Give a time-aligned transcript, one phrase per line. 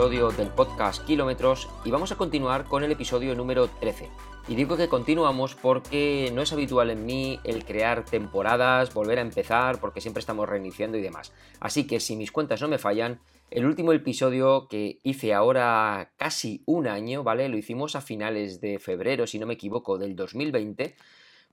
[0.00, 4.08] episodio del podcast Kilómetros y vamos a continuar con el episodio número 13.
[4.48, 9.20] Y digo que continuamos porque no es habitual en mí el crear temporadas, volver a
[9.20, 11.34] empezar, porque siempre estamos reiniciando y demás.
[11.60, 13.20] Así que si mis cuentas no me fallan,
[13.50, 17.50] el último episodio que hice ahora casi un año, ¿vale?
[17.50, 20.96] Lo hicimos a finales de febrero, si no me equivoco, del 2020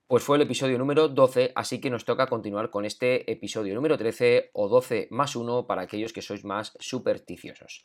[0.07, 3.97] pues fue el episodio número 12, así que nos toca continuar con este episodio número
[3.97, 7.83] 13 o 12 más 1 para aquellos que sois más supersticiosos.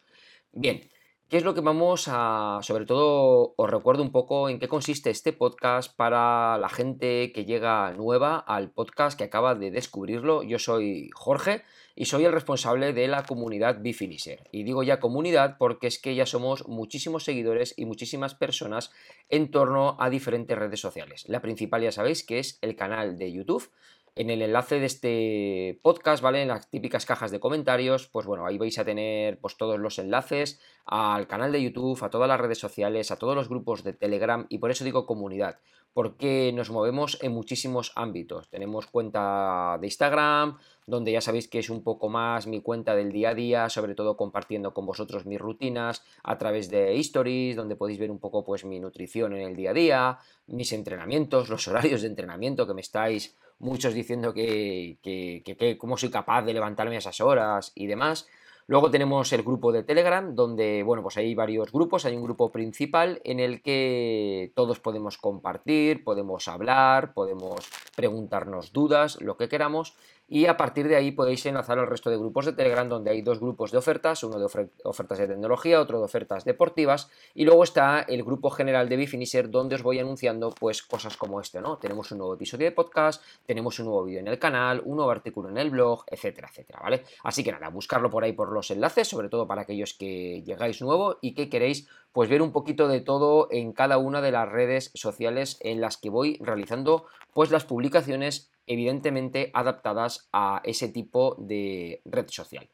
[0.53, 0.89] Bien,
[1.33, 5.09] ¿Qué es lo que vamos a, sobre todo, os recuerdo un poco en qué consiste
[5.09, 10.43] este podcast para la gente que llega nueva al podcast, que acaba de descubrirlo.
[10.43, 11.63] Yo soy Jorge
[11.97, 14.47] y soy el responsable de la comunidad Bifinisher.
[14.53, 18.91] Y digo ya comunidad porque es que ya somos muchísimos seguidores y muchísimas personas
[19.31, 21.25] en torno a diferentes redes sociales.
[21.29, 23.71] La principal ya sabéis que es el canal de YouTube
[24.15, 26.43] en el enlace de este podcast, ¿vale?
[26.43, 29.99] En las típicas cajas de comentarios, pues bueno, ahí vais a tener pues todos los
[29.99, 33.95] enlaces al canal de YouTube, a todas las redes sociales, a todos los grupos de
[33.95, 35.61] Telegram y por eso digo comunidad,
[35.95, 38.51] porque nos movemos en muchísimos ámbitos.
[38.51, 43.13] Tenemos cuenta de Instagram, donde ya sabéis que es un poco más mi cuenta del
[43.13, 47.77] día a día, sobre todo compartiendo con vosotros mis rutinas a través de stories, donde
[47.77, 51.67] podéis ver un poco pues mi nutrición en el día a día, mis entrenamientos, los
[51.69, 56.97] horarios de entrenamiento que me estáis muchos diciendo que, que, cómo soy capaz de levantarme
[56.97, 58.29] a esas horas y demás.
[58.67, 62.53] Luego tenemos el grupo de Telegram, donde, bueno, pues hay varios grupos, hay un grupo
[62.53, 69.97] principal en el que todos podemos compartir, podemos hablar, podemos preguntarnos dudas, lo que queramos,
[70.29, 73.23] y a partir de ahí podéis enlazar al resto de grupos de Telegram donde hay
[73.23, 74.47] dos grupos de ofertas, uno de
[74.85, 79.51] ofertas de tecnología, otro de ofertas deportivas y luego está el grupo general de Bifinisher
[79.51, 81.79] donde os voy anunciando pues cosas como este, ¿no?
[81.79, 85.11] Tenemos un nuevo episodio de podcast, tenemos un nuevo vídeo en el canal, un nuevo
[85.11, 87.05] artículo en el blog, etcétera, etcétera, ¿vale?
[87.25, 90.81] Así que nada, buscarlo por ahí por los enlaces, sobre todo para aquellos que llegáis
[90.81, 94.49] nuevo y que queréis pues ver un poquito de todo en cada una de las
[94.49, 101.37] redes sociales en las que voy realizando pues las publicaciones evidentemente adaptadas a ese tipo
[101.39, 102.69] de red social.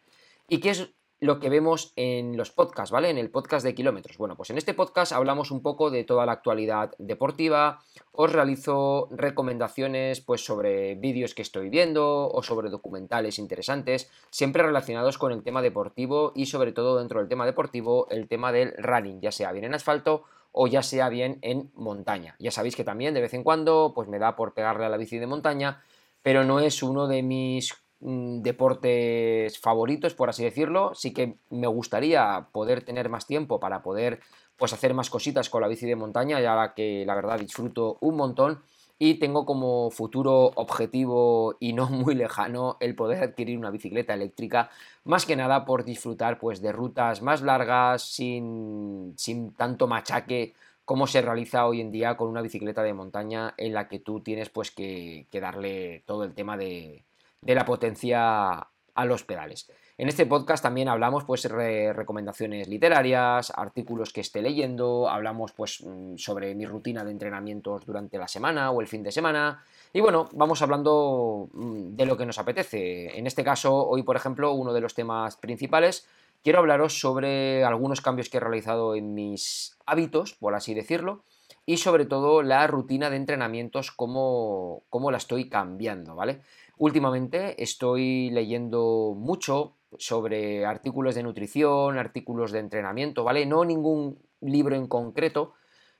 [0.48, 0.90] ¿Y qué es
[1.20, 3.10] lo que vemos en los podcasts, ¿vale?
[3.10, 4.18] En el podcast de kilómetros.
[4.18, 7.80] Bueno, pues en este podcast hablamos un poco de toda la actualidad deportiva,
[8.12, 15.18] os realizo recomendaciones pues sobre vídeos que estoy viendo o sobre documentales interesantes, siempre relacionados
[15.18, 19.20] con el tema deportivo y sobre todo dentro del tema deportivo el tema del running,
[19.20, 22.36] ya sea bien en asfalto o ya sea bien en montaña.
[22.38, 24.96] Ya sabéis que también de vez en cuando pues me da por pegarle a la
[24.96, 25.82] bici de montaña,
[26.22, 30.92] pero no es uno de mis deportes favoritos, por así decirlo.
[30.94, 34.20] Sí que me gustaría poder tener más tiempo para poder
[34.56, 38.16] pues hacer más cositas con la bici de montaña, ya que la verdad disfruto un
[38.16, 38.60] montón
[38.98, 44.70] y tengo como futuro objetivo y no muy lejano el poder adquirir una bicicleta eléctrica,
[45.04, 50.54] más que nada por disfrutar pues de rutas más largas, sin, sin tanto machaque
[50.84, 54.20] como se realiza hoy en día con una bicicleta de montaña en la que tú
[54.20, 57.04] tienes pues que, que darle todo el tema de,
[57.40, 58.68] de la potencia
[58.98, 59.70] a los pedales.
[59.96, 66.16] En este podcast también hablamos pues recomendaciones literarias, artículos que esté leyendo, hablamos pues mm,
[66.16, 70.28] sobre mi rutina de entrenamientos durante la semana o el fin de semana y bueno,
[70.32, 73.18] vamos hablando mm, de lo que nos apetece.
[73.18, 76.06] En este caso, hoy por ejemplo, uno de los temas principales,
[76.44, 81.24] quiero hablaros sobre algunos cambios que he realizado en mis hábitos, por así decirlo,
[81.66, 86.40] y sobre todo la rutina de entrenamientos, cómo, cómo la estoy cambiando, ¿vale?
[86.78, 93.46] Últimamente estoy leyendo mucho sobre artículos de nutrición, artículos de entrenamiento, ¿vale?
[93.46, 95.54] No ningún libro en concreto,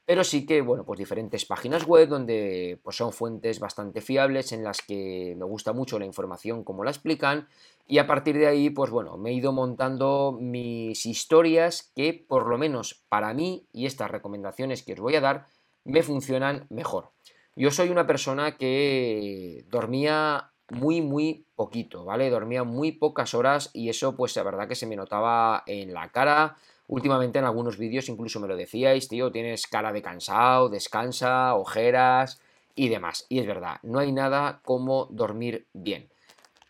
[0.04, 4.62] pero sí que, bueno, pues diferentes páginas web donde pues son fuentes bastante fiables en
[4.62, 7.48] las que me gusta mucho la información como la explican
[7.86, 12.46] y a partir de ahí, pues bueno, me he ido montando mis historias que por
[12.46, 15.46] lo menos para mí y estas recomendaciones que os voy a dar
[15.84, 17.10] me funcionan mejor.
[17.56, 22.30] Yo soy una persona que dormía muy, muy poquito, ¿vale?
[22.30, 26.08] Dormía muy pocas horas y eso, pues la verdad que se me notaba en la
[26.10, 26.56] cara.
[26.86, 32.40] Últimamente en algunos vídeos incluso me lo decíais, tío, tienes cara de cansado, descansa, ojeras
[32.74, 33.26] y demás.
[33.28, 36.08] Y es verdad, no hay nada como dormir bien.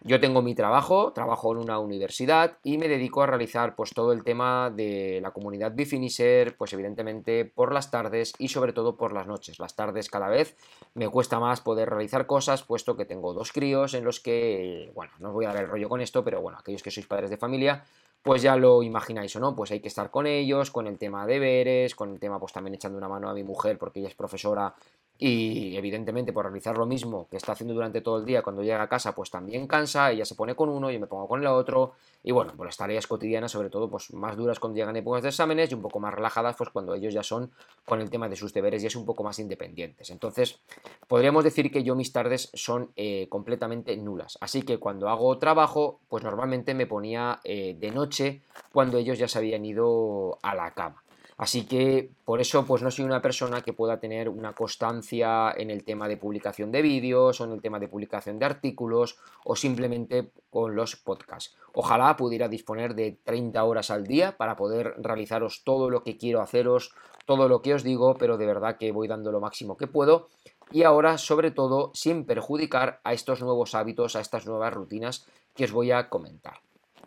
[0.02, 4.12] Yo tengo mi trabajo, trabajo en una universidad y me dedico a realizar pues todo
[4.12, 9.12] el tema de la comunidad Bifinisher, pues evidentemente por las tardes y sobre todo por
[9.12, 9.58] las noches.
[9.58, 10.56] Las tardes cada vez
[10.94, 15.12] me cuesta más poder realizar cosas puesto que tengo dos críos en los que, bueno,
[15.18, 17.30] no os voy a dar el rollo con esto, pero bueno, aquellos que sois padres
[17.30, 17.84] de familia,
[18.22, 21.26] pues ya lo imagináis o no, pues hay que estar con ellos, con el tema
[21.26, 24.08] de deberes, con el tema pues también echando una mano a mi mujer porque ella
[24.08, 24.74] es profesora
[25.20, 28.80] y evidentemente por realizar lo mismo que está haciendo durante todo el día cuando llega
[28.80, 31.48] a casa pues también cansa, ella se pone con uno, yo me pongo con el
[31.48, 35.22] otro y bueno, pues las tareas cotidianas sobre todo pues más duras cuando llegan épocas
[35.24, 37.50] de exámenes y un poco más relajadas pues cuando ellos ya son
[37.84, 40.10] con el tema de sus deberes y es un poco más independientes.
[40.10, 40.60] Entonces
[41.08, 45.98] podríamos decir que yo mis tardes son eh, completamente nulas, así que cuando hago trabajo
[46.08, 48.42] pues normalmente me ponía eh, de noche
[48.72, 51.02] cuando ellos ya se habían ido a la cama.
[51.38, 55.70] Así que por eso pues no soy una persona que pueda tener una constancia en
[55.70, 59.54] el tema de publicación de vídeos o en el tema de publicación de artículos o
[59.54, 61.56] simplemente con los podcasts.
[61.74, 66.40] Ojalá pudiera disponer de 30 horas al día para poder realizaros todo lo que quiero
[66.40, 66.92] haceros,
[67.24, 70.26] todo lo que os digo, pero de verdad que voy dando lo máximo que puedo.
[70.72, 75.24] Y ahora, sobre todo, sin perjudicar a estos nuevos hábitos, a estas nuevas rutinas
[75.54, 76.62] que os voy a comentar.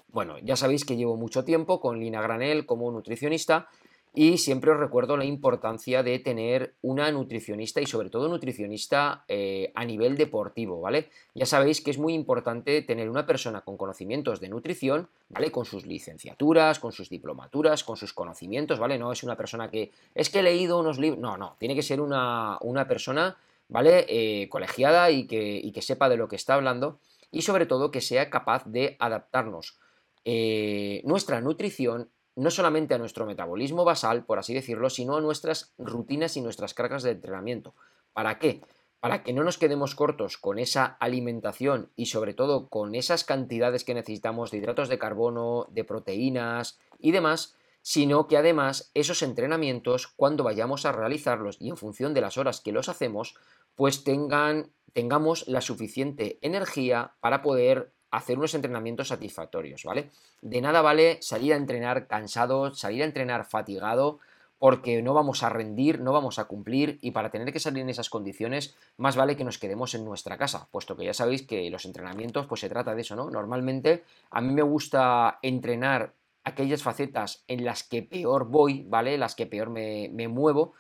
[0.08, 3.68] Bueno, ya sabéis que llevo mucho tiempo con Lina Granel como nutricionista
[4.14, 9.72] y siempre os recuerdo la importancia de tener una nutricionista y sobre todo nutricionista eh,
[9.74, 11.10] a nivel deportivo, ¿vale?
[11.34, 15.50] Ya sabéis que es muy importante tener una persona con conocimientos de nutrición, ¿vale?
[15.50, 19.00] Con sus licenciaturas, con sus diplomaturas, con sus conocimientos, ¿vale?
[19.00, 21.84] No es una persona que es que he leído unos libros, no, no, tiene que
[21.84, 22.60] ser una,
[22.90, 23.38] persona,
[23.70, 24.06] ¿vale?
[24.10, 27.00] Eh, colegiada y que, y que, sepa de lo que está hablando
[27.32, 29.80] y sobre todo que sea capaz de adaptarnos
[30.26, 35.74] eh, nuestra nutrición no solamente a nuestro metabolismo basal, por así decirlo, sino a nuestras
[35.78, 37.76] rutinas y nuestras cargas de entrenamiento.
[38.14, 38.62] ¿Para qué?
[39.00, 43.84] Para que no nos quedemos cortos con esa alimentación y sobre todo con esas cantidades
[43.84, 50.08] que necesitamos de hidratos de carbono, de proteínas y demás, sino que además esos entrenamientos,
[50.08, 53.36] cuando vayamos a realizarlos y en función de las horas que los hacemos,
[53.76, 60.12] pues tengan, tengamos la suficiente energía para poder hacer unos entrenamientos satisfactorios, ¿vale?
[60.42, 64.20] De nada vale salir a entrenar cansado, salir a entrenar fatigado,
[64.62, 67.90] porque no vamos a rendir, no vamos a cumplir y para tener que salir en
[67.90, 71.68] esas condiciones más vale que nos quedemos en nuestra casa, puesto que ya sabéis que
[71.72, 73.32] los entrenamientos pues se trata de eso, ¿no?
[73.32, 79.18] Normalmente a mí me gusta entrenar aquellas facetas en las que peor voy, ¿vale?
[79.18, 80.74] Las que peor me, me muevo,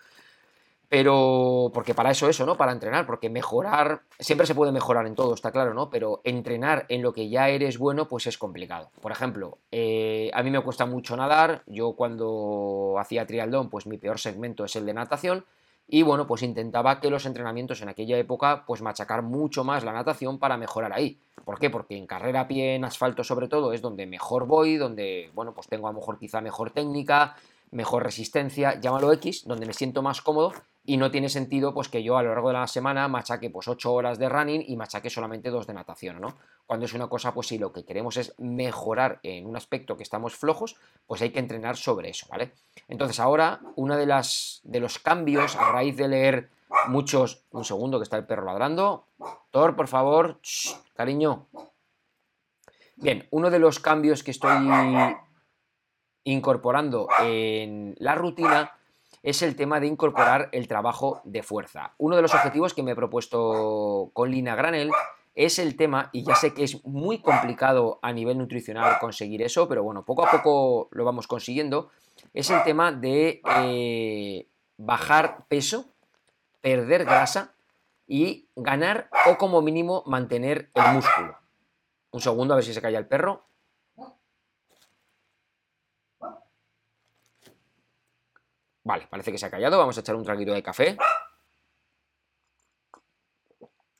[0.91, 2.57] pero, porque para eso eso, ¿no?
[2.57, 5.89] Para entrenar, porque mejorar, siempre se puede mejorar en todo, está claro, ¿no?
[5.89, 8.91] Pero entrenar en lo que ya eres bueno, pues es complicado.
[8.99, 13.97] Por ejemplo, eh, a mí me cuesta mucho nadar, yo cuando hacía trialdón, pues mi
[13.97, 15.45] peor segmento es el de natación,
[15.87, 19.93] y bueno, pues intentaba que los entrenamientos en aquella época, pues machacar mucho más la
[19.93, 21.21] natación para mejorar ahí.
[21.45, 21.69] ¿Por qué?
[21.69, 25.53] Porque en carrera a pie, en asfalto sobre todo, es donde mejor voy, donde, bueno,
[25.53, 27.37] pues tengo a lo mejor quizá mejor técnica,
[27.71, 30.51] mejor resistencia, llámalo X, donde me siento más cómodo
[30.83, 33.67] y no tiene sentido pues que yo a lo largo de la semana machaque pues
[33.67, 36.37] 8 horas de running y machaque solamente 2 de natación, ¿no?
[36.65, 40.03] Cuando es una cosa, pues si lo que queremos es mejorar en un aspecto que
[40.03, 42.53] estamos flojos, pues hay que entrenar sobre eso, ¿vale?
[42.87, 46.49] Entonces ahora, uno de, las, de los cambios a raíz de leer
[46.87, 47.43] muchos...
[47.51, 49.05] Un segundo que está el perro ladrando.
[49.51, 50.39] Thor, por favor,
[50.95, 51.47] cariño.
[52.95, 54.67] Bien, uno de los cambios que estoy
[56.23, 58.77] incorporando en la rutina
[59.23, 61.93] es el tema de incorporar el trabajo de fuerza.
[61.97, 64.91] Uno de los objetivos que me he propuesto con Lina Granel
[65.35, 69.67] es el tema, y ya sé que es muy complicado a nivel nutricional conseguir eso,
[69.67, 71.89] pero bueno, poco a poco lo vamos consiguiendo,
[72.33, 74.47] es el tema de eh,
[74.77, 75.85] bajar peso,
[76.59, 77.53] perder grasa
[78.07, 81.37] y ganar o como mínimo mantener el músculo.
[82.11, 83.45] Un segundo, a ver si se calla el perro.
[88.83, 89.77] Vale, parece que se ha callado.
[89.77, 90.97] Vamos a echar un traguito de café.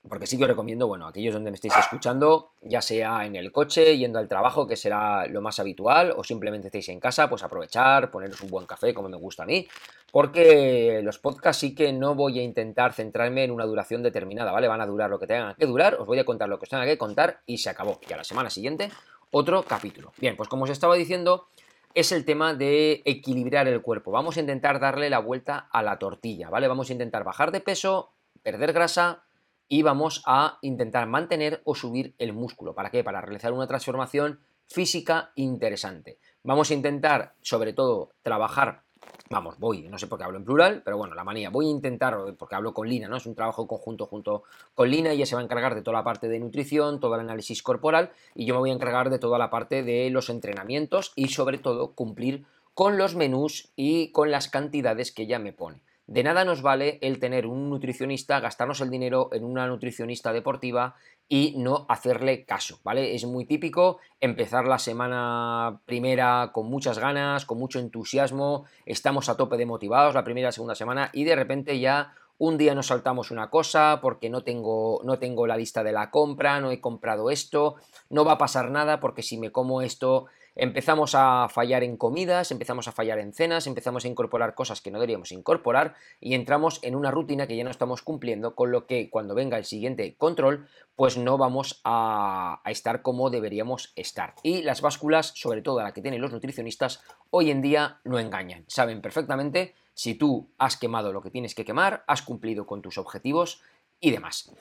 [0.08, 3.52] Porque sí que os recomiendo, bueno, aquellos donde me estéis escuchando, ya sea en el
[3.52, 7.44] coche, yendo al trabajo, que será lo más habitual, o simplemente estéis en casa, pues
[7.44, 9.66] aprovechar, poneros un buen café, como me gusta a mí,
[10.12, 14.68] porque los podcasts sí que no voy a intentar centrarme en una duración determinada, ¿vale?
[14.68, 16.70] Van a durar lo que tengan que durar, os voy a contar lo que os
[16.70, 18.02] tenga que contar y se acabó.
[18.10, 18.92] Y a la semana siguiente,
[19.30, 20.12] otro capítulo.
[20.18, 21.48] Bien, pues como os estaba diciendo,
[21.94, 24.12] es el tema de equilibrar el cuerpo.
[24.12, 26.68] Vamos a intentar darle la vuelta a la tortilla, ¿vale?
[26.68, 29.24] Vamos a intentar bajar de peso, perder grasa
[29.68, 32.76] y vamos a intentar mantener o subir el músculo.
[32.76, 33.04] ¿Para qué?
[33.04, 36.18] Para realizar una transformación física interesante.
[36.44, 38.84] Vamos a intentar, sobre todo, trabajar
[39.30, 41.72] vamos, voy, no sé por qué hablo en plural, pero bueno, la manía, voy a
[41.72, 43.18] intentar, porque hablo con Lina, ¿no?
[43.18, 44.44] Es un trabajo conjunto junto
[44.76, 47.22] con Lina, ella se va a encargar de toda la parte de nutrición, todo el
[47.22, 51.14] análisis corporal, y yo me voy a encargar de toda la parte de los entrenamientos
[51.16, 55.82] y sobre todo cumplir con los menús y con las cantidades que ella me pone.
[56.12, 60.96] De nada nos vale el tener un nutricionista, gastarnos el dinero en una nutricionista deportiva
[61.30, 63.16] y no hacerle caso, ¿vale?
[63.16, 69.38] Es muy típico empezar la semana primera con muchas ganas, con mucho entusiasmo, estamos a
[69.38, 73.32] tope de motivados la primera segunda semana y de repente ya un día nos saltamos
[73.32, 77.30] una cosa porque no tengo, no tengo la lista de la compra, no he comprado
[77.30, 77.76] esto,
[78.10, 82.52] no va a pasar nada porque si me como esto empezamos a fallar en comidas,
[82.52, 86.80] empezamos a fallar en cenas, empezamos a incorporar cosas que no deberíamos incorporar y entramos
[86.84, 90.16] en una rutina que ya no estamos cumpliendo, con lo que cuando venga el siguiente
[90.18, 94.36] control, pues no vamos a, estar como deberíamos estar.
[94.44, 98.66] Y las básculas, sobre todo la que tienen los nutricionistas, hoy en día no engañan,
[98.68, 102.98] saben perfectamente si tú has quemado lo que tienes que quemar, has cumplido con tus
[102.98, 103.62] objetivos
[104.00, 104.52] y demás.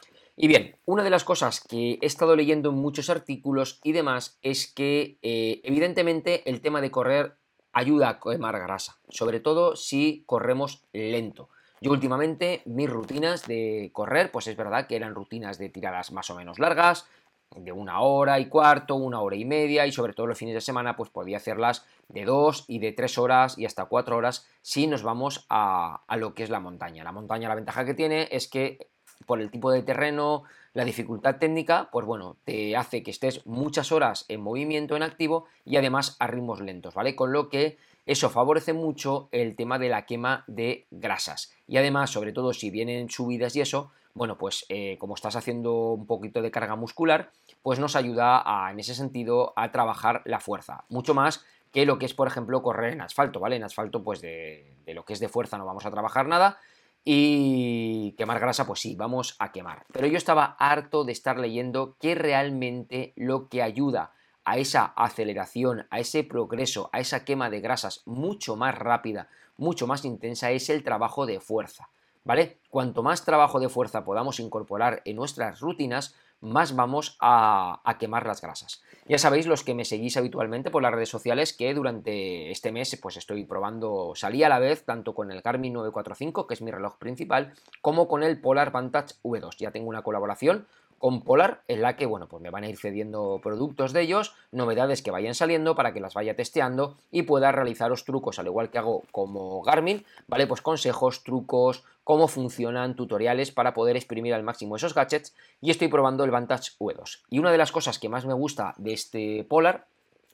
[0.43, 4.39] Y bien, una de las cosas que he estado leyendo en muchos artículos y demás
[4.41, 7.35] es que eh, evidentemente el tema de correr
[7.75, 11.51] ayuda a quemar grasa, sobre todo si corremos lento.
[11.83, 16.31] Yo últimamente mis rutinas de correr, pues es verdad que eran rutinas de tiradas más
[16.31, 17.07] o menos largas,
[17.55, 20.63] de una hora y cuarto, una hora y media y sobre todo los fines de
[20.63, 24.87] semana pues podía hacerlas de dos y de tres horas y hasta cuatro horas si
[24.87, 27.05] nos vamos a, a lo que es la montaña.
[27.05, 28.89] La montaña la ventaja que tiene es que
[29.27, 33.93] por el tipo de terreno, la dificultad técnica, pues bueno, te hace que estés muchas
[33.93, 37.17] horas en movimiento, en activo y además a ritmos lentos, ¿vale?
[37.17, 41.53] Con lo que eso favorece mucho el tema de la quema de grasas.
[41.67, 45.93] Y además, sobre todo si vienen subidas y eso, bueno, pues eh, como estás haciendo
[45.93, 47.31] un poquito de carga muscular,
[47.63, 50.85] pues nos ayuda a, en ese sentido a trabajar la fuerza.
[50.89, 53.57] Mucho más que lo que es, por ejemplo, correr en asfalto, ¿vale?
[53.57, 56.59] En asfalto, pues de, de lo que es de fuerza no vamos a trabajar nada,
[57.05, 59.87] y quemar grasa, pues sí, vamos a quemar.
[59.93, 64.13] Pero yo estaba harto de estar leyendo que realmente lo que ayuda
[64.45, 69.87] a esa aceleración, a ese progreso, a esa quema de grasas mucho más rápida, mucho
[69.87, 71.89] más intensa, es el trabajo de fuerza.
[72.23, 72.59] ¿Vale?
[72.69, 78.41] Cuanto más trabajo de fuerza podamos incorporar en nuestras rutinas, más vamos a, quemar las
[78.41, 78.83] grasas.
[79.07, 82.99] Ya sabéis, los que me seguís habitualmente por las redes sociales, que durante este mes
[83.01, 86.71] pues estoy probando, salí a la vez tanto con el Garmin 945, que es mi
[86.71, 89.57] reloj principal, como con el Polar Vantage V2.
[89.59, 90.67] Ya tengo una colaboración
[91.01, 94.35] con Polar, en la que, bueno, pues me van a ir cediendo productos de ellos,
[94.53, 98.71] novedades que vayan saliendo para que las vaya testeando y pueda realizaros trucos, al igual
[98.71, 100.47] que hago como Garmin, ¿vale?
[100.47, 105.89] Pues consejos, trucos, cómo funcionan, tutoriales para poder exprimir al máximo esos gadgets y estoy
[105.89, 107.23] probando el Vantage V2.
[107.31, 109.87] Y una de las cosas que más me gusta de este Polar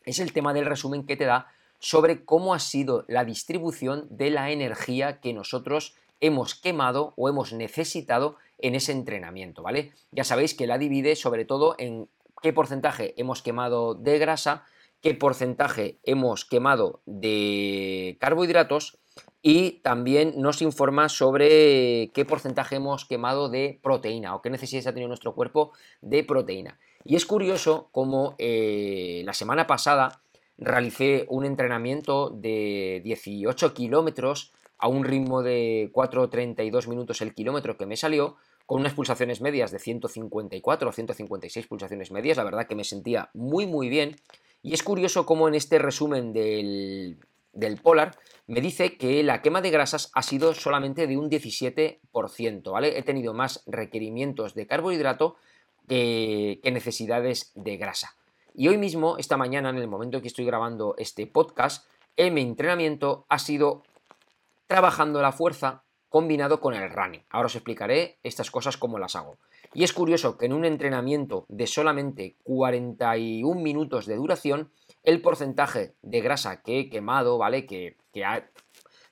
[0.05, 1.47] es el tema del resumen que te da
[1.79, 7.53] sobre cómo ha sido la distribución de la energía que nosotros hemos quemado o hemos
[7.53, 9.93] necesitado en ese entrenamiento, ¿vale?
[10.11, 12.09] Ya sabéis que la divide sobre todo en
[12.43, 14.65] qué porcentaje hemos quemado de grasa,
[15.01, 18.99] qué porcentaje hemos quemado de carbohidratos
[19.43, 24.93] y también nos informa sobre qué porcentaje hemos quemado de proteína o qué necesidades ha
[24.93, 26.79] tenido nuestro cuerpo de proteína.
[27.05, 30.21] Y es curioso como eh, la semana pasada
[30.59, 37.87] realicé un entrenamiento de 18 kilómetros a un ritmo de 4.32 minutos el kilómetro que
[37.87, 42.75] me salió, con unas pulsaciones medias de 154 o 156 pulsaciones medias, la verdad que
[42.75, 44.17] me sentía muy muy bien.
[44.63, 47.19] Y es curioso cómo en este resumen del,
[47.53, 48.17] del Polar
[48.49, 52.99] me dice que la quema de grasas ha sido solamente de un 17%, ¿vale?
[52.99, 55.37] He tenido más requerimientos de carbohidrato
[55.89, 58.17] que, que necesidades de grasa.
[58.55, 62.35] Y hoy mismo, esta mañana, en el momento en que estoy grabando este podcast, en
[62.35, 63.83] mi entrenamiento ha sido
[64.67, 67.25] trabajando la fuerza combinado con el running.
[67.31, 69.39] Ahora os explicaré estas cosas cómo las hago.
[69.75, 74.71] Y es curioso que en un entrenamiento de solamente 41 minutos de duración,
[75.03, 77.67] el porcentaje de grasa que he quemado, ¿vale?
[77.67, 77.97] Que,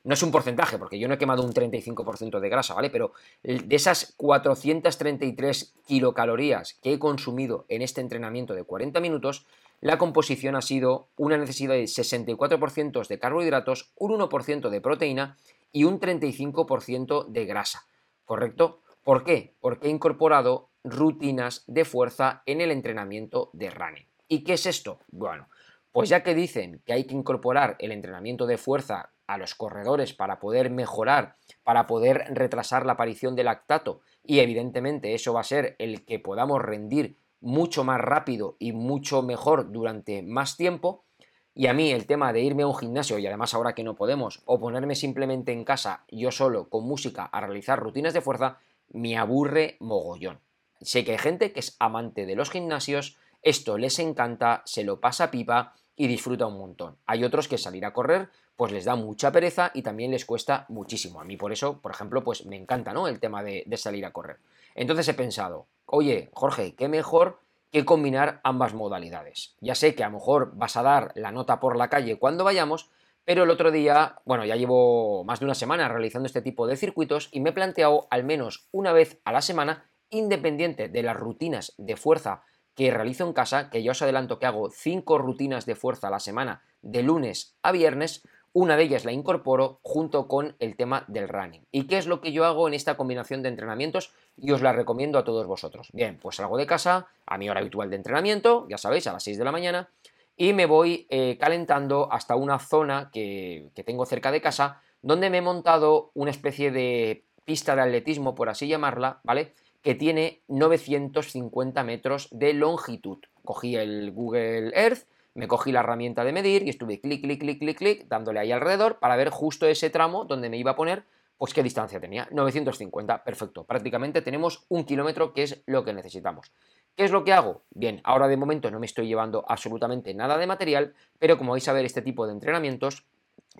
[0.03, 2.89] no es un porcentaje, porque yo no he quemado un 35% de grasa, ¿vale?
[2.89, 3.11] Pero
[3.43, 9.45] de esas 433 kilocalorías que he consumido en este entrenamiento de 40 minutos,
[9.81, 15.37] la composición ha sido una necesidad de 64% de carbohidratos, un 1% de proteína
[15.71, 17.85] y un 35% de grasa.
[18.25, 18.81] ¿Correcto?
[19.03, 19.55] ¿Por qué?
[19.59, 24.07] Porque he incorporado rutinas de fuerza en el entrenamiento de running.
[24.27, 24.99] ¿Y qué es esto?
[25.09, 25.47] Bueno,
[25.91, 30.13] pues ya que dicen que hay que incorporar el entrenamiento de fuerza a los corredores
[30.13, 35.45] para poder mejorar, para poder retrasar la aparición del lactato y evidentemente eso va a
[35.45, 41.05] ser el que podamos rendir mucho más rápido y mucho mejor durante más tiempo.
[41.53, 43.95] Y a mí el tema de irme a un gimnasio, y además ahora que no
[43.95, 48.57] podemos, o ponerme simplemente en casa yo solo con música a realizar rutinas de fuerza,
[48.89, 50.39] me aburre mogollón.
[50.81, 54.99] Sé que hay gente que es amante de los gimnasios, esto les encanta, se lo
[54.99, 56.97] pasa pipa y disfruta un montón.
[57.05, 60.65] Hay otros que salir a correr pues les da mucha pereza y también les cuesta
[60.69, 61.19] muchísimo.
[61.19, 63.07] A mí por eso, por ejemplo, pues me encanta, ¿no?
[63.07, 64.37] El tema de, de salir a correr.
[64.75, 67.39] Entonces he pensado, oye, Jorge, qué mejor
[67.71, 69.55] que combinar ambas modalidades.
[69.59, 72.43] Ya sé que a lo mejor vas a dar la nota por la calle cuando
[72.43, 72.89] vayamos,
[73.25, 76.77] pero el otro día, bueno, ya llevo más de una semana realizando este tipo de
[76.77, 81.17] circuitos y me he planteado al menos una vez a la semana, independiente de las
[81.17, 82.43] rutinas de fuerza
[82.75, 86.11] que realizo en casa, que yo os adelanto que hago cinco rutinas de fuerza a
[86.11, 91.03] la semana de lunes a viernes, una de ellas la incorporo junto con el tema
[91.09, 91.67] del running.
[91.73, 94.13] ¿Y qué es lo que yo hago en esta combinación de entrenamientos?
[94.37, 95.89] Y os la recomiendo a todos vosotros.
[95.91, 99.23] Bien, pues salgo de casa a mi hora habitual de entrenamiento, ya sabéis, a las
[99.23, 99.89] 6 de la mañana,
[100.37, 105.29] y me voy eh, calentando hasta una zona que, que tengo cerca de casa, donde
[105.29, 109.51] me he montado una especie de pista de atletismo, por así llamarla, ¿vale?
[109.81, 113.17] Que tiene 950 metros de longitud.
[113.43, 117.59] Cogí el Google Earth me cogí la herramienta de medir y estuve clic, clic, clic,
[117.59, 121.03] clic, clic, dándole ahí alrededor para ver justo ese tramo donde me iba a poner,
[121.37, 122.27] pues qué distancia tenía.
[122.31, 123.65] 950, perfecto.
[123.65, 126.51] Prácticamente tenemos un kilómetro que es lo que necesitamos.
[126.95, 127.63] ¿Qué es lo que hago?
[127.71, 131.67] Bien, ahora de momento no me estoy llevando absolutamente nada de material, pero como vais
[131.67, 133.05] a ver, este tipo de entrenamientos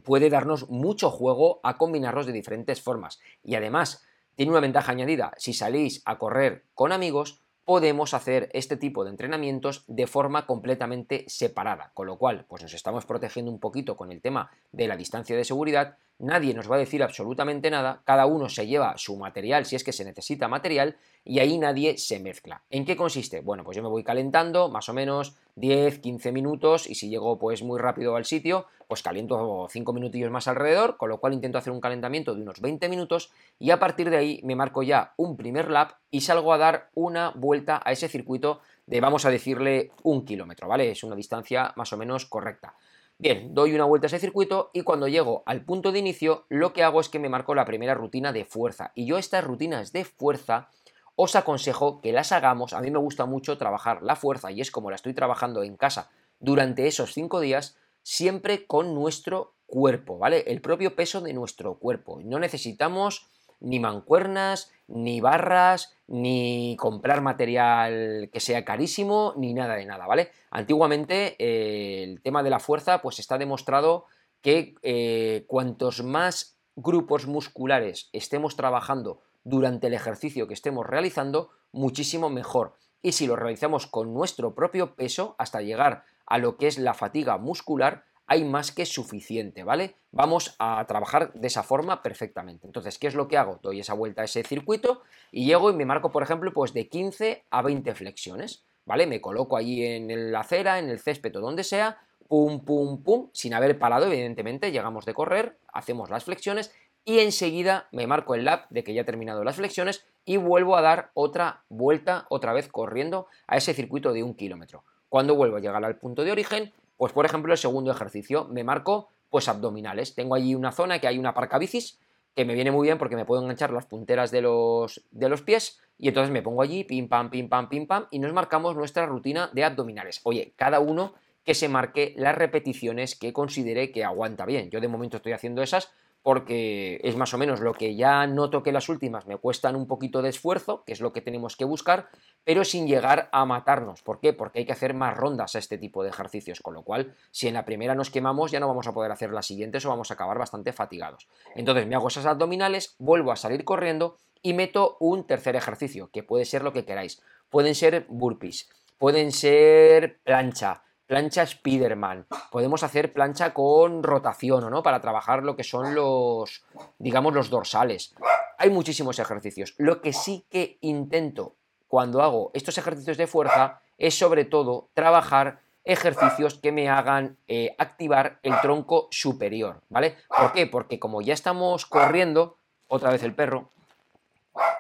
[0.06, 3.20] puede darnos mucho juego a combinarlos de diferentes formas.
[3.44, 4.06] Y además,
[4.36, 5.34] tiene una ventaja añadida.
[5.38, 11.26] Si salís a correr con amigos, podemos hacer este tipo de entrenamientos de forma completamente
[11.28, 14.96] separada, con lo cual pues nos estamos protegiendo un poquito con el tema de la
[14.96, 19.18] distancia de seguridad, nadie nos va a decir absolutamente nada, cada uno se lleva su
[19.18, 22.64] material si es que se necesita material y ahí nadie se mezcla.
[22.70, 23.42] ¿En qué consiste?
[23.42, 27.40] Bueno, pues yo me voy calentando más o menos 10, 15 minutos y si llego
[27.40, 31.58] pues muy rápido al sitio, pues caliento 5 minutillos más alrededor, con lo cual intento
[31.58, 35.14] hacer un calentamiento de unos 20 minutos y a partir de ahí me marco ya
[35.18, 39.32] un primer lap y salgo a dar una vuelta a ese circuito de vamos a
[39.32, 40.92] decirle un kilómetro, ¿vale?
[40.92, 42.76] Es una distancia más o menos correcta.
[43.18, 46.74] Bien, doy una vuelta a ese circuito y cuando llego al punto de inicio lo
[46.74, 49.94] que hago es que me marco la primera rutina de fuerza y yo estas rutinas
[49.94, 50.68] de fuerza
[51.16, 52.74] os aconsejo que las hagamos.
[52.74, 55.78] A mí me gusta mucho trabajar la fuerza y es como la estoy trabajando en
[55.78, 56.10] casa
[56.42, 60.44] durante esos cinco días, siempre con nuestro cuerpo, ¿vale?
[60.48, 62.20] El propio peso de nuestro cuerpo.
[62.22, 69.86] No necesitamos ni mancuernas, ni barras, ni comprar material que sea carísimo, ni nada de
[69.86, 70.32] nada, ¿vale?
[70.52, 74.06] Antiguamente eh, el tema de la fuerza, pues está demostrado
[74.42, 82.30] que eh, cuantos más grupos musculares estemos trabajando durante el ejercicio que estemos realizando, muchísimo
[82.30, 82.74] mejor.
[83.02, 86.94] Y si lo realizamos con nuestro propio peso hasta llegar a lo que es la
[86.94, 89.96] fatiga muscular, hay más que suficiente, ¿vale?
[90.12, 92.66] Vamos a trabajar de esa forma perfectamente.
[92.66, 93.60] Entonces, ¿qué es lo que hago?
[93.62, 96.88] Doy esa vuelta a ese circuito y llego y me marco, por ejemplo, pues de
[96.88, 99.08] 15 a 20 flexiones, ¿vale?
[99.08, 103.30] Me coloco allí en la acera, en el césped o donde sea, pum, pum, pum,
[103.34, 108.46] sin haber parado, evidentemente, llegamos de correr, hacemos las flexiones y enseguida me marco el
[108.46, 112.52] lap de que ya he terminado las flexiones y vuelvo a dar otra vuelta, otra
[112.52, 114.84] vez corriendo a ese circuito de un kilómetro.
[115.08, 118.64] Cuando vuelvo a llegar al punto de origen, pues por ejemplo el segundo ejercicio me
[118.64, 120.16] marco pues abdominales.
[120.16, 122.00] Tengo allí una zona que hay una parca bicis
[122.36, 125.42] que me viene muy bien porque me puedo enganchar las punteras de los, de los
[125.42, 128.76] pies y entonces me pongo allí, pim pam, pim pam, pim pam y nos marcamos
[128.76, 130.20] nuestra rutina de abdominales.
[130.24, 131.14] Oye, cada uno
[131.46, 134.70] que se marque las repeticiones que considere que aguanta bien.
[134.70, 135.92] Yo de momento estoy haciendo esas
[136.26, 139.86] porque es más o menos lo que ya noto que las últimas me cuestan un
[139.86, 142.10] poquito de esfuerzo, que es lo que tenemos que buscar,
[142.44, 144.02] pero sin llegar a matarnos.
[144.02, 144.34] ¿Por qué?
[144.34, 147.48] Porque hay que hacer más rondas a este tipo de ejercicios, con lo cual, si
[147.48, 150.10] en la primera nos quemamos, ya no vamos a poder hacer las siguientes o vamos
[150.10, 151.28] a acabar bastante fatigados.
[151.54, 156.24] Entonces me hago esas abdominales, vuelvo a salir corriendo y meto un tercer ejercicio, que
[156.24, 157.22] puede ser lo que queráis.
[157.52, 164.84] Pueden ser burpees, pueden ser plancha, plancha Spiderman, podemos hacer plancha con rotación o no
[164.84, 166.64] para trabajar lo que son los,
[166.98, 168.16] digamos, los dorsales.
[168.58, 169.76] Hay muchísimos ejercicios.
[169.78, 171.56] Lo que sí que intento
[171.88, 177.76] cuando hago estos ejercicios de fuerza es sobre todo trabajar ejercicios que me hagan eh,
[177.78, 180.18] activar el tronco superior, ¿vale?
[180.36, 180.66] ¿Por qué?
[180.66, 183.70] Porque como ya estamos corriendo, otra vez el perro,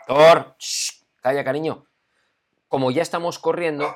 [0.07, 0.55] Thor,
[1.21, 1.85] calla cariño,
[2.67, 3.95] como ya estamos corriendo,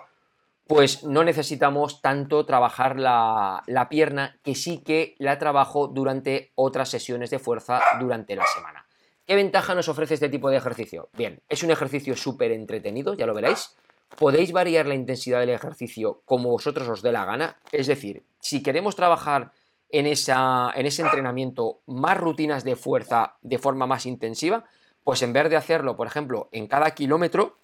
[0.69, 7.32] pues no necesitamos tanto trabajar la, pierna, que sí que la trabajo durante otras sesiones
[7.32, 8.86] de fuerza durante la semana.
[9.25, 11.10] ¿Qué ventaja nos ofrece este tipo de ejercicio?
[11.13, 13.75] Bien, es un ejercicio súper entretenido, ya lo veréis.
[14.15, 17.58] Podéis variar la intensidad del ejercicio como vosotros os dé la gana.
[17.71, 19.53] Es decir, si queremos trabajar
[19.89, 24.65] en, esa, en ese entrenamiento más rutinas de fuerza de forma más intensiva,
[25.03, 27.58] pues en vez de hacerlo, por ejemplo, en cada kilómetro,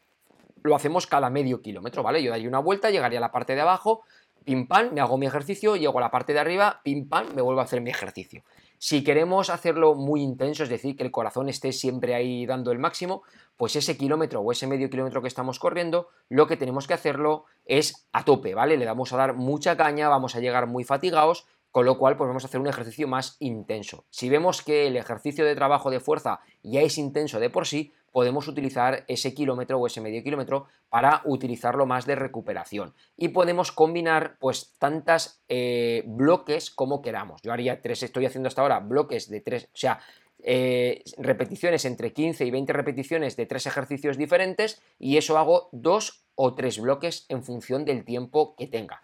[0.65, 2.21] lo hacemos cada medio kilómetro, ¿vale?
[2.23, 4.01] Yo daría una vuelta, llegaría a la parte de abajo,
[4.43, 7.41] pim pam, me hago mi ejercicio, llego a la parte de arriba, pim pam, me
[7.41, 8.43] vuelvo a hacer mi ejercicio.
[8.77, 12.79] Si queremos hacerlo muy intenso, es decir, que el corazón esté siempre ahí dando el
[12.79, 13.23] máximo,
[13.57, 17.45] pues ese kilómetro o ese medio kilómetro que estamos corriendo, lo que tenemos que hacerlo
[17.65, 18.77] es a tope, ¿vale?
[18.77, 22.29] Le vamos a dar mucha caña, vamos a llegar muy fatigados con lo cual pues
[22.29, 24.05] vamos a hacer un ejercicio más intenso.
[24.09, 27.91] Si vemos que el ejercicio de trabajo de fuerza ya es intenso de por sí,
[28.15, 32.95] podemos utilizar ese kilómetro o ese medio kilómetro para utilizarlo más de recuperación.
[33.17, 37.41] Y podemos combinar pues tantas eh, bloques como queramos.
[37.41, 39.99] Yo haría tres, estoy haciendo hasta ahora bloques de tres, o sea,
[40.39, 46.25] eh, repeticiones entre 15 y 20 repeticiones de tres ejercicios diferentes y eso hago dos
[46.35, 49.01] o tres bloques en función del tiempo que tenga.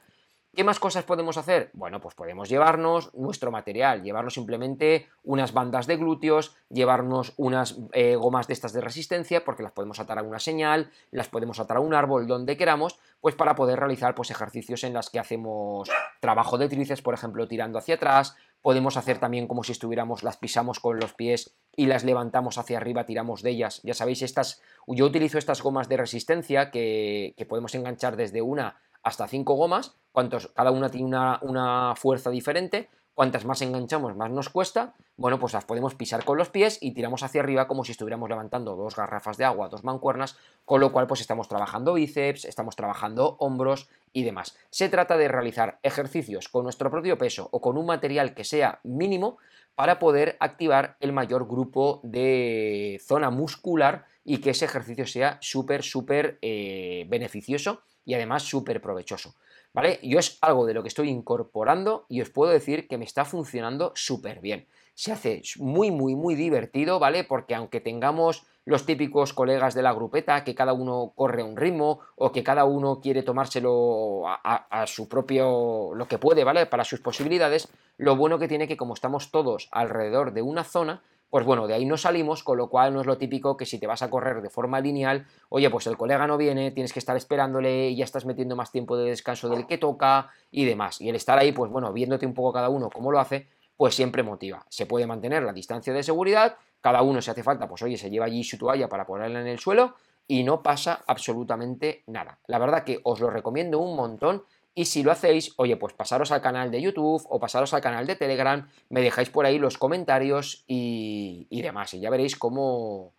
[0.53, 1.69] ¿Qué más cosas podemos hacer?
[1.71, 8.17] Bueno, pues podemos llevarnos nuestro material, llevarnos simplemente unas bandas de glúteos, llevarnos unas eh,
[8.17, 11.77] gomas de estas de resistencia, porque las podemos atar a una señal, las podemos atar
[11.77, 15.89] a un árbol, donde queramos, pues para poder realizar pues, ejercicios en las que hacemos
[16.19, 20.35] trabajo de tríceps, por ejemplo, tirando hacia atrás, podemos hacer también como si estuviéramos, las
[20.35, 23.79] pisamos con los pies y las levantamos hacia arriba, tiramos de ellas.
[23.83, 28.75] Ya sabéis, estas, yo utilizo estas gomas de resistencia que, que podemos enganchar desde una
[29.03, 34.49] hasta 5 gomas, cuantos, cada una tiene una, fuerza diferente, cuantas más enganchamos más nos
[34.49, 37.91] cuesta, bueno, pues las podemos pisar con los pies y tiramos hacia arriba como si
[37.91, 42.45] estuviéramos levantando dos garrafas de agua, dos mancuernas, con lo cual pues estamos trabajando bíceps,
[42.45, 44.57] estamos trabajando hombros y demás.
[44.69, 48.79] Se trata de realizar ejercicios con nuestro propio peso o con un material que sea
[48.83, 49.37] mínimo
[49.75, 55.83] para poder activar el mayor grupo de zona muscular y que ese ejercicio sea súper,
[55.83, 59.35] súper eh, beneficioso y además súper provechoso.
[59.73, 59.99] ¿Vale?
[60.03, 63.23] Yo es algo de lo que estoy incorporando y os puedo decir que me está
[63.23, 64.67] funcionando súper bien.
[64.95, 67.23] Se hace muy, muy, muy divertido, ¿vale?
[67.23, 72.01] Porque aunque tengamos los típicos colegas de la grupeta, que cada uno corre un ritmo
[72.15, 76.65] o que cada uno quiere tomárselo a, a, su propio, lo que puede, ¿vale?
[76.65, 81.01] Para sus posibilidades, lo bueno que tiene que como estamos todos alrededor de una zona,
[81.31, 83.79] pues bueno, de ahí no salimos, con lo cual no es lo típico que si
[83.79, 86.99] te vas a correr de forma lineal, oye, pues el colega no viene, tienes que
[86.99, 90.99] estar esperándole y ya estás metiendo más tiempo de descanso del que toca y demás.
[90.99, 93.95] Y el estar ahí, pues bueno, viéndote un poco cada uno cómo lo hace, pues
[93.95, 94.65] siempre motiva.
[94.67, 98.09] Se puede mantener la distancia de seguridad, cada uno si hace falta, pues oye, se
[98.09, 99.95] lleva allí su toalla para ponerla en el suelo
[100.27, 102.39] y no pasa absolutamente nada.
[102.47, 106.31] La verdad que os lo recomiendo un montón y si lo hacéis, oye, pues pasaros
[106.31, 109.77] al canal de YouTube o pasaros al canal de Telegram, me dejáis por ahí los
[109.77, 111.93] comentarios y, demás.
[111.93, 113.13] Y ya veréis cómo...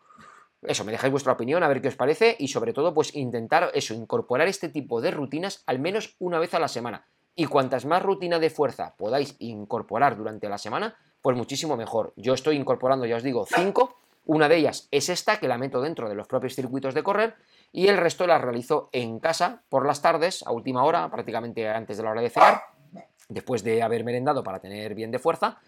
[0.62, 3.70] Eso, me dejáis vuestra opinión, a ver qué os parece y sobre todo, pues intentar
[3.74, 7.06] eso, incorporar este tipo de rutinas al menos una vez a la semana.
[7.34, 12.12] Y cuantas más rutina de fuerza podáis incorporar durante la semana, pues muchísimo mejor.
[12.16, 13.98] Yo estoy incorporando, ya os digo, cinco.
[14.24, 17.34] Una de ellas es esta, que la meto dentro de los propios circuitos de correr,
[17.72, 21.96] y el resto las realizo en casa por las tardes, a última hora, prácticamente antes
[21.96, 22.62] de la hora de cenar,
[23.28, 25.58] después de haber merendado para tener bien de fuerza,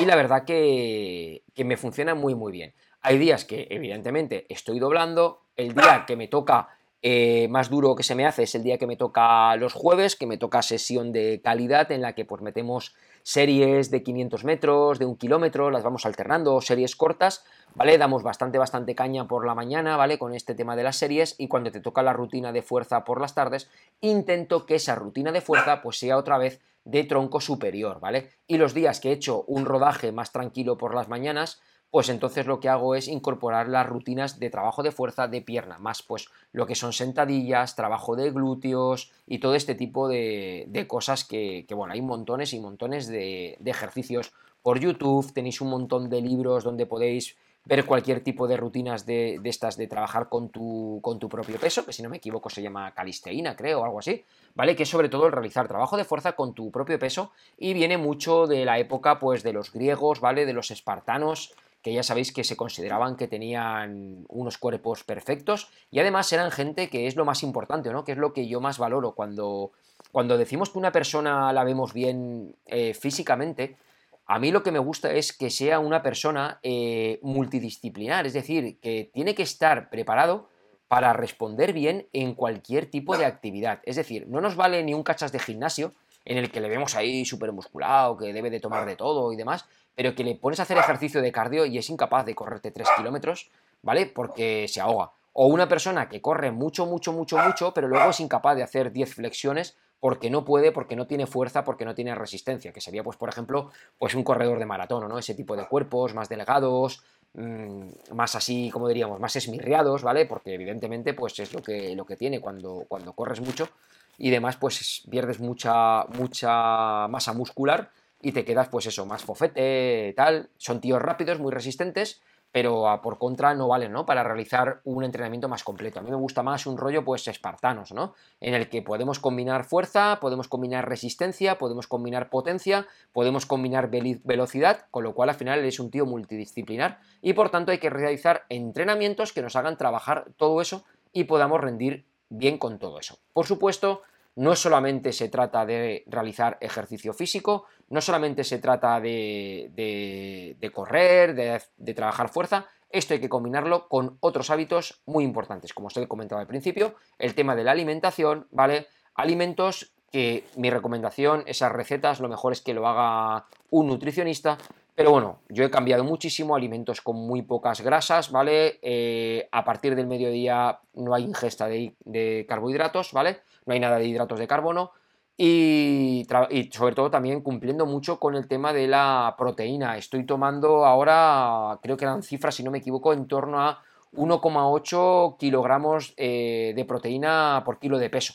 [0.00, 2.74] y la verdad que, me funciona muy muy bien.
[3.00, 6.68] Hay días que evidentemente estoy doblando, el día que me toca
[7.02, 10.16] eh, más duro que se me hace es el día que me toca los jueves,
[10.16, 14.98] que me toca sesión de calidad en la que pues metemos series de 500 metros,
[14.98, 17.98] de un kilómetro, las vamos alternando, series cortas, ¿vale?
[17.98, 20.18] Damos bastante, bastante caña por la mañana, ¿vale?
[20.18, 23.20] Con este tema de las series y cuando te toca la rutina de fuerza por
[23.20, 28.00] las tardes, intento que esa rutina de fuerza pues sea otra vez de tronco superior,
[28.00, 28.30] ¿vale?
[28.46, 31.60] Y los días que he hecho un rodaje más tranquilo por las mañanas,
[31.90, 35.78] pues entonces lo que hago es incorporar las rutinas de trabajo de fuerza de pierna,
[35.78, 41.24] más pues lo que son sentadillas, trabajo de glúteos y todo este tipo de, cosas
[41.24, 46.20] que, bueno, hay montones y montones de, de ejercicios por YouTube, tenéis un montón de
[46.20, 51.18] libros donde podéis ver cualquier tipo de rutinas de, estas de trabajar con tu, con
[51.18, 54.24] tu, propio peso, que si no me equivoco se llama calisteína, creo, o algo así,
[54.54, 54.76] ¿vale?
[54.76, 57.96] Que es sobre todo el realizar trabajo de fuerza con tu propio peso y viene
[57.96, 60.44] mucho de la época, pues, de los griegos, ¿vale?
[60.44, 65.98] De los espartanos, que ya sabéis que se consideraban que tenían unos cuerpos perfectos y
[65.98, 68.04] además eran gente que es lo más importante, ¿no?
[68.04, 69.70] Que es lo que yo más valoro cuando,
[70.10, 73.76] cuando decimos que una persona la vemos bien eh, físicamente,
[74.26, 78.78] a mí lo que me gusta es que sea una persona eh, multidisciplinar, es decir,
[78.80, 80.48] que tiene que estar preparado
[80.88, 83.80] para responder bien en cualquier tipo de actividad.
[83.84, 85.92] Es decir, no nos vale ni un cachas de gimnasio
[86.24, 89.36] en el que le vemos ahí súper musculado, que debe de tomar de todo y
[89.36, 92.70] demás, pero que le pones a hacer ejercicio de cardio y es incapaz de correrte
[92.70, 93.50] 3 kilómetros,
[93.82, 94.06] ¿vale?
[94.06, 95.10] Porque se ahoga.
[95.32, 98.92] O una persona que corre mucho, mucho, mucho, mucho, pero luego es incapaz de hacer
[98.92, 103.02] 10 flexiones porque no puede, porque no tiene fuerza, porque no tiene resistencia, que sería,
[103.02, 105.18] pues, por ejemplo, pues un corredor de maratón, ¿no?
[105.18, 110.26] Ese tipo de cuerpos más delgados, mm, más así, como diríamos, más esmirriados, ¿vale?
[110.26, 113.70] Porque evidentemente, pues es lo que, lo que tiene cuando, cuando corres mucho
[114.18, 117.88] y demás, pues pierdes mucha, mucha masa muscular
[118.20, 120.50] y te quedas, pues eso, más fofete, tal.
[120.58, 122.20] Son tíos rápidos, muy resistentes,
[122.54, 124.06] pero a por contra no valen, ¿no?
[124.06, 125.98] Para realizar un entrenamiento más completo.
[125.98, 128.14] A mí me gusta más un rollo, pues, espartanos, ¿no?
[128.38, 134.86] En el que podemos combinar fuerza, podemos combinar resistencia, podemos combinar potencia, podemos combinar velocidad,
[134.92, 138.44] con lo cual al final es un tío multidisciplinar y por tanto hay que realizar
[138.48, 143.18] entrenamientos que nos hagan trabajar todo eso y podamos rendir bien con todo eso.
[143.32, 144.02] Por supuesto,
[144.36, 151.94] no solamente se trata de realizar ejercicio físico, no solamente se trata de, correr, de,
[151.94, 156.40] trabajar fuerza, esto hay que combinarlo con otros hábitos muy importantes, como os he comentado
[156.40, 158.86] al principio, el tema de la alimentación, ¿vale?
[159.14, 164.58] Alimentos que mi recomendación, esas recetas, lo mejor es que lo haga un nutricionista,
[164.94, 168.78] pero bueno, yo he cambiado muchísimo, alimentos con muy pocas grasas, ¿vale?
[168.82, 173.40] Eh, a partir del mediodía no hay ingesta de carbohidratos, ¿vale?
[173.66, 174.92] No hay nada de hidratos de carbono,
[175.36, 176.26] y,
[176.70, 179.96] sobre todo también cumpliendo mucho con el tema de la proteína.
[179.96, 185.36] Estoy tomando ahora, creo que eran cifras, si no me equivoco, en torno a 1,8
[185.36, 188.34] kilogramos eh, de proteína por kilo de peso.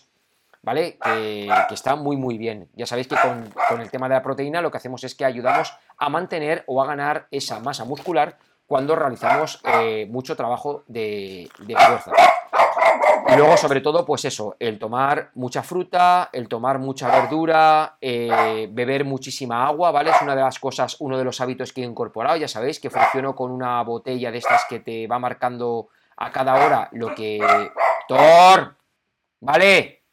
[0.62, 0.98] ¿Vale?
[1.02, 2.67] Que, está muy muy bien.
[2.74, 5.74] Ya sabéis que con, el tema de la proteína lo que hacemos es que ayudamos
[5.99, 12.12] a mantener o a ganar esa masa muscular cuando realizamos eh, mucho trabajo de fuerza.
[13.31, 18.67] Y luego, sobre todo, pues eso, el tomar mucha fruta, el tomar mucha verdura, eh,
[18.71, 20.09] beber muchísima agua, ¿vale?
[20.09, 22.89] Es una de las cosas, uno de los hábitos que he incorporado, ya sabéis, que
[22.89, 27.39] funciono con una botella de estas que te va marcando a cada hora lo que...
[28.07, 28.75] ¡Tor!
[29.41, 30.03] ¿Vale?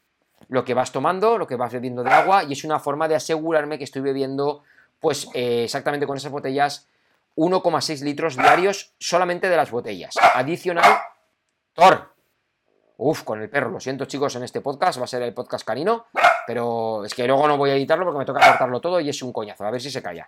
[0.49, 3.15] Lo que vas tomando, lo que vas bebiendo de agua, y es una forma de
[3.15, 4.61] asegurarme que estoy bebiendo,
[4.99, 6.87] pues, eh, exactamente con esas botellas,
[7.35, 10.15] 1,6 litros diarios solamente de las botellas.
[10.35, 10.99] Adicional,
[11.73, 12.11] ¡Tor!
[12.97, 13.69] Uf, con el perro.
[13.69, 16.07] Lo siento, chicos, en este podcast va a ser el podcast canino,
[16.47, 19.21] pero es que luego no voy a editarlo porque me toca cortarlo todo y es
[19.21, 19.63] un coñazo.
[19.63, 20.27] A ver si se calla.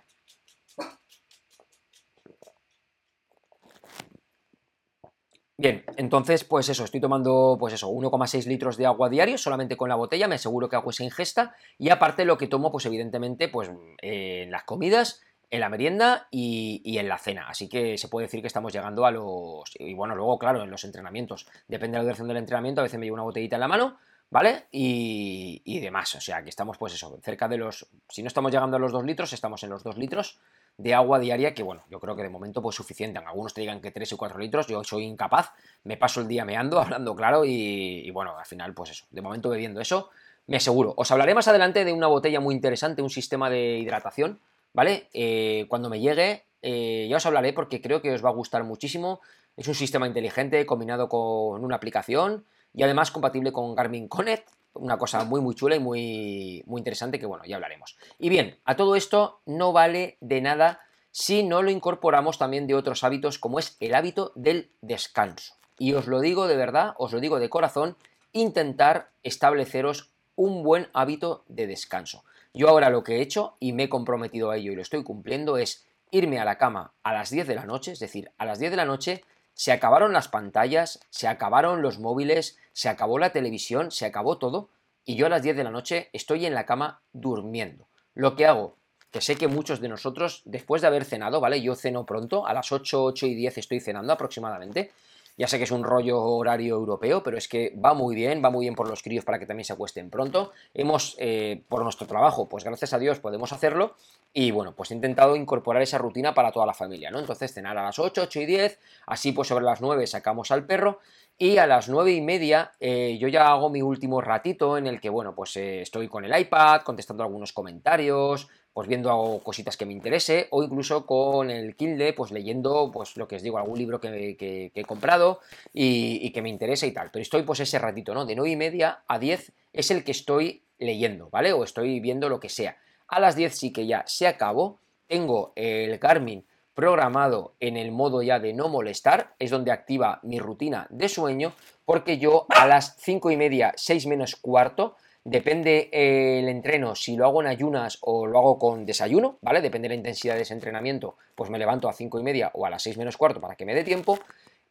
[5.60, 9.90] Bien, entonces, pues eso, estoy tomando, pues eso, 1,6 litros de agua diario, solamente con
[9.90, 13.46] la botella, me aseguro que hago esa ingesta, y aparte lo que tomo, pues evidentemente,
[13.48, 13.70] pues
[14.00, 15.20] en las comidas,
[15.50, 17.46] en la merienda y, en la cena.
[17.46, 19.70] Así que se puede decir que estamos llegando a los...
[19.78, 21.46] Y bueno, luego, claro, en los entrenamientos.
[21.68, 23.98] Depende de la duración del entrenamiento, a veces me llevo una botellita en la mano,
[24.30, 24.64] ¿vale?
[24.72, 26.14] Y, demás.
[26.14, 27.86] O sea, que estamos, pues eso, cerca de los...
[28.08, 30.40] Si no estamos llegando a los 2 litros, estamos en los 2 litros
[30.82, 33.18] de agua diaria, que bueno, yo creo que de momento pues suficiente.
[33.18, 35.52] Algunos te digan que 3 o 4 litros, yo soy incapaz,
[35.84, 39.20] me paso el día meando, hablando claro y, y bueno, al final pues eso, de
[39.20, 40.10] momento bebiendo eso,
[40.46, 40.94] me aseguro.
[40.96, 44.40] Os hablaré más adelante de una botella muy interesante, un sistema de hidratación,
[44.72, 45.08] ¿vale?
[45.12, 48.64] Eh, cuando me llegue, eh, ya os hablaré porque creo que os va a gustar
[48.64, 49.20] muchísimo.
[49.56, 54.48] Es un sistema inteligente combinado con una aplicación y además compatible con Garmin Connect.
[54.74, 57.96] Una cosa muy muy chula y muy, muy interesante que bueno, ya hablaremos.
[58.18, 60.80] Y bien, a todo esto no vale de nada
[61.10, 65.54] si no lo incorporamos también de otros hábitos como es el hábito del descanso.
[65.78, 67.96] Y os lo digo de verdad, os lo digo de corazón,
[68.32, 72.24] intentar estableceros un buen hábito de descanso.
[72.52, 75.02] Yo ahora lo que he hecho y me he comprometido a ello y lo estoy
[75.02, 78.44] cumpliendo es irme a la cama a las 10 de la noche, es decir, a
[78.44, 79.24] las 10 de la noche
[79.60, 84.70] se acabaron las pantallas, se acabaron los móviles, se acabó la televisión, se acabó todo
[85.04, 87.86] y yo a las 10 de la noche estoy en la cama durmiendo.
[88.14, 88.78] Lo que hago,
[89.10, 91.60] que sé que muchos de nosotros, después de haber cenado, ¿vale?
[91.60, 94.92] Yo ceno pronto, a las 8, 8 y 10 estoy cenando aproximadamente,
[95.40, 98.50] ya sé que es un rollo horario europeo, pero es que va muy bien, va
[98.50, 100.52] muy bien por los críos para que también se acuesten pronto.
[100.74, 103.94] Hemos, eh, por nuestro trabajo, pues gracias a Dios podemos hacerlo.
[104.34, 107.20] Y bueno, pues he intentado incorporar esa rutina para toda la familia, ¿no?
[107.20, 110.66] Entonces cenar a las 8, 8 y 10, así pues sobre las 9 sacamos al
[110.66, 110.98] perro
[111.38, 115.00] y a las 9 y media eh, yo ya hago mi último ratito en el
[115.00, 118.46] que, bueno, pues eh, estoy con el iPad, contestando algunos comentarios,
[118.80, 123.28] pues viendo cositas que me interese, o incluso con el Kindle, pues leyendo, pues lo
[123.28, 125.40] que os digo, algún libro que, he comprado
[125.74, 127.10] y, que me interesa y tal.
[127.10, 128.24] Pero estoy pues ese ratito, ¿no?
[128.24, 131.52] De 9 y media a 10 es el que estoy leyendo, ¿vale?
[131.52, 132.78] O estoy viendo lo que sea.
[133.06, 138.22] A las 10 sí que ya se acabó, tengo el Garmin programado en el modo
[138.22, 141.52] ya de no molestar, es donde activa mi rutina de sueño,
[141.84, 144.96] porque yo a las 5 y media, 6 menos cuarto,
[145.30, 149.60] Depende eh, el entreno, si lo hago en ayunas o lo hago con desayuno, ¿vale?
[149.60, 152.66] Depende de la intensidad de ese entrenamiento, pues me levanto a 5 y media o
[152.66, 154.18] a las 6 menos cuarto para que me dé tiempo,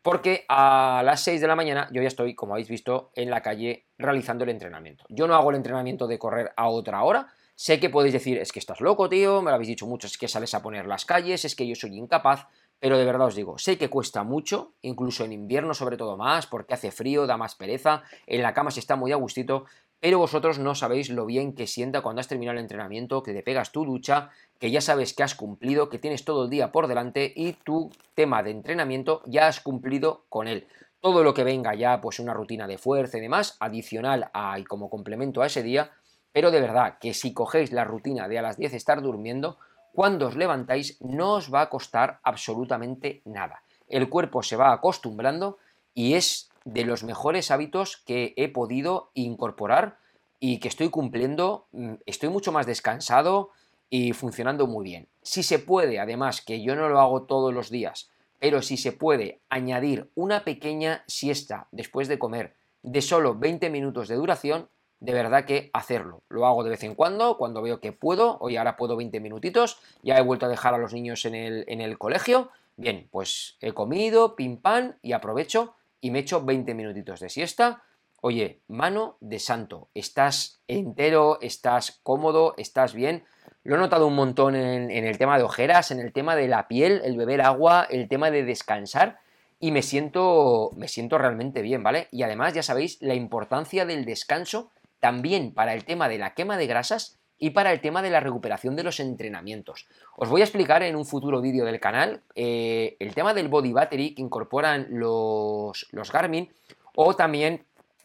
[0.02, 3.41] porque a las 6 de la mañana yo ya estoy, como habéis visto, en la
[3.41, 5.06] calle realizando el entrenamiento.
[5.08, 8.52] Yo no hago el entrenamiento de correr a otra hora, sé que podéis decir, es
[8.52, 11.06] que estás loco, tío, me lo habéis dicho mucho, es que sales a poner las
[11.06, 12.48] calles, es que yo soy incapaz,
[12.80, 16.48] pero de verdad os digo, sé que cuesta mucho, incluso en invierno sobre todo más,
[16.48, 19.65] porque hace frío, da más pereza, en la cama se está muy a gustito,
[20.00, 23.44] pero vosotros no sabéis lo bien que sienta cuando has terminado el entrenamiento, que te
[23.44, 26.88] pegas tu ducha, que ya sabes que has cumplido, que tienes todo el día por
[26.88, 30.68] delante y tu tema de entrenamiento ya has cumplido con él.
[31.02, 34.64] Todo lo que venga ya, pues una rutina de fuerza y demás, adicional a y
[34.66, 35.92] como complemento a ese día,
[36.32, 39.58] pero de verdad que si cogéis la rutina de a las 10 estar durmiendo,
[39.94, 43.64] cuando os levantáis no os va a costar absolutamente nada.
[43.88, 45.58] El cuerpo se va acostumbrando
[45.94, 49.98] y es de los mejores hábitos que he podido incorporar
[50.39, 51.67] y que estoy cumpliendo.
[51.72, 53.52] Mm, estoy mucho más descansado
[53.89, 55.08] y funcionando muy bien.
[55.22, 58.91] Si se puede, además, que yo no lo hago todos los días, pero si se
[58.91, 64.69] puede añadir una pequeña siesta después de comer de solo 20 minutos de duración,
[65.00, 66.24] de verdad que hacerlo.
[66.30, 69.80] Lo hago de vez en cuando, cuando veo que puedo, hoy ahora puedo 20 minutitos,
[70.04, 73.58] ya he vuelto a dejar a los niños en el, en el colegio, bien, pues
[73.62, 77.84] he comido, pim pam, y aprovecho y me echo 20 minutitos de siesta.
[78.22, 83.24] Oye, mano de santo, estás entero, estás cómodo, estás bien.
[83.64, 86.48] Lo he notado un montón en, en el tema de ojeras, en el tema de
[86.48, 89.20] la piel, el beber agua, el tema de descansar
[89.60, 92.08] y me siento, me siento realmente bien, ¿vale?
[92.12, 96.58] Y además ya sabéis la importancia del descanso también para el tema de la quema
[96.58, 99.88] de grasas y para el tema de la recuperación de los entrenamientos.
[100.17, 103.71] Os voy a explicar en un futuro vídeo del canal eh, el tema del body
[103.71, 106.49] battery que incorporan los, los Garmin
[106.95, 107.63] o también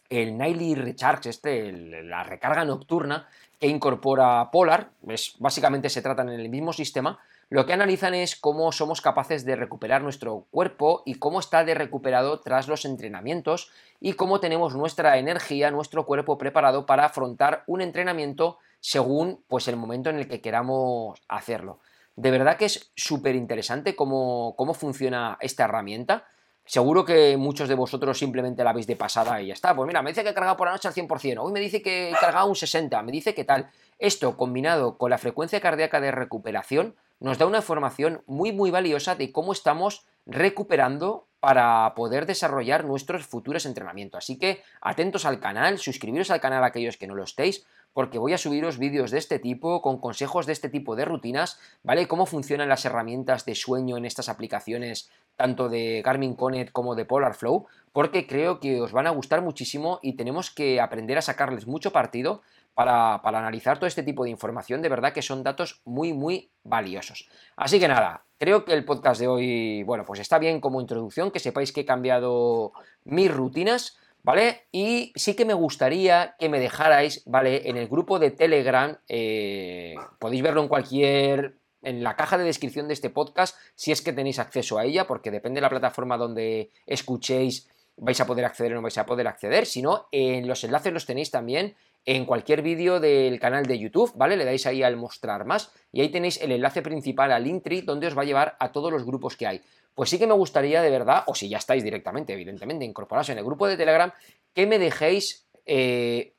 [0.09, 3.27] el Nightly Recharge, este, la recarga nocturna
[3.59, 7.19] que incorpora Polar, es, básicamente se tratan en el mismo sistema,
[7.49, 11.75] lo que analizan es cómo somos capaces de recuperar nuestro cuerpo y cómo está de
[11.75, 13.69] recuperado tras los entrenamientos
[13.99, 19.77] y cómo tenemos nuestra energía, nuestro cuerpo preparado para afrontar un entrenamiento según pues el
[19.77, 21.79] momento en el que queramos hacerlo.
[22.15, 26.27] De verdad que es súper interesante cómo, cómo funciona esta herramienta.
[26.65, 29.75] Seguro que muchos de vosotros simplemente la veis de pasada y ya está.
[29.75, 31.81] Pues mira, me dice que he cargado por la noche al 100%, hoy me dice
[31.81, 33.71] que he cargado un 60%, me dice que tal.
[33.97, 39.15] Esto combinado con la frecuencia cardíaca de recuperación nos da una información muy muy valiosa
[39.15, 44.17] de cómo estamos recuperando para poder desarrollar nuestros futuros entrenamientos.
[44.17, 47.65] Así que atentos al canal, suscribiros al canal a aquellos que no lo estéis,
[47.95, 51.61] porque voy a subiros vídeos de este tipo, con consejos de este tipo de rutinas,
[51.81, 52.09] ¿vale?
[52.09, 57.05] Cómo funcionan las herramientas de sueño en estas aplicaciones, tanto de Garmin Connect como de
[57.05, 61.21] Polar Flow, porque creo que os van a gustar muchísimo y tenemos que aprender a
[61.21, 62.41] sacarles mucho partido
[62.73, 67.29] para, analizar todo este tipo de información, de verdad que son datos muy, muy valiosos.
[67.55, 71.31] Así que nada, creo que el podcast de hoy, bueno, pues está bien como introducción,
[71.31, 72.73] que sepáis que he cambiado
[73.05, 74.63] mis rutinas, ¿vale?
[74.71, 77.69] Y sí que me gustaría que me dejarais, ¿vale?
[77.69, 82.87] En el grupo de Telegram, eh, podéis verlo en cualquier en la caja de descripción
[82.87, 86.17] de este podcast si es que tenéis acceso a ella, porque depende de la plataforma
[86.17, 89.67] donde escuchéis, vais a poder acceder o no vais a poder acceder.
[89.67, 94.13] Si no, en los enlaces los tenéis también en cualquier vídeo del canal de YouTube,
[94.15, 94.37] ¿vale?
[94.37, 98.07] Le dais ahí al mostrar más y ahí tenéis el enlace principal al Linktree donde
[98.07, 99.61] os va a llevar a todos los grupos que hay.
[99.95, 103.37] Pues sí que me gustaría de verdad, o si ya estáis directamente, evidentemente, incorporados en
[103.37, 104.11] el grupo de Telegram,
[104.53, 106.35] que me dejéis eh,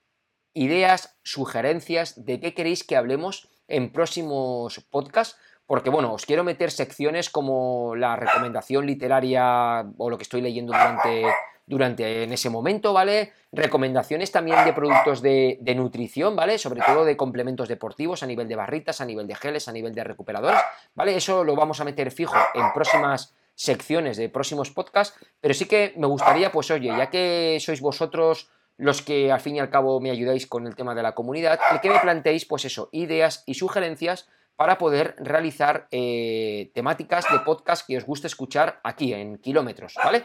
[0.52, 6.70] ideas, sugerencias de qué queréis que hablemos en próximos podcasts, porque bueno, os quiero meter
[6.70, 11.24] secciones como la recomendación literaria o lo que estoy leyendo durante
[11.66, 13.32] durante en ese momento, ¿vale?
[13.50, 16.58] Recomendaciones también de productos de, nutrición, ¿vale?
[16.58, 19.94] Sobre todo de complementos deportivos a nivel de barritas, a nivel de geles, a nivel
[19.94, 20.60] de recuperadores,
[20.94, 21.16] ¿vale?
[21.16, 25.92] Eso lo vamos a meter fijo en próximas secciones de próximos podcasts, pero sí que
[25.96, 30.00] me gustaría, pues oye, ya que sois vosotros los que al fin y al cabo
[30.00, 33.42] me ayudáis con el tema de la comunidad, el que me planteéis, pues eso, ideas
[33.46, 39.38] y sugerencias para poder realizar eh, temáticas de podcast que os guste escuchar aquí en
[39.38, 40.24] kilómetros, ¿vale?